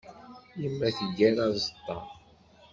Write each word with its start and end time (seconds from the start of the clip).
Yemma 0.61 0.89
teggar 0.97 1.37
aẓeṭṭa. 1.45 1.97